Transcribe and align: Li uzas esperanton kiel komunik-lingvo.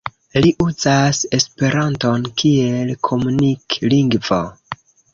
Li 0.45 0.53
uzas 0.63 1.19
esperanton 1.39 2.27
kiel 2.41 2.97
komunik-lingvo. 3.11 4.45